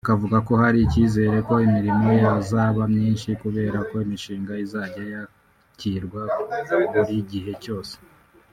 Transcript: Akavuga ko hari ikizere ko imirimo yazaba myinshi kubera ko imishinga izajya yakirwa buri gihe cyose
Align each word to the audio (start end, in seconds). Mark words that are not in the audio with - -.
Akavuga 0.05 0.37
ko 0.47 0.53
hari 0.61 0.77
ikizere 0.87 1.37
ko 1.47 1.53
imirimo 1.67 2.07
yazaba 2.23 2.81
myinshi 2.93 3.29
kubera 3.41 3.77
ko 3.89 3.95
imishinga 4.05 4.53
izajya 4.65 5.03
yakirwa 5.13 6.21
buri 6.95 7.15
gihe 7.31 7.53
cyose 7.63 7.95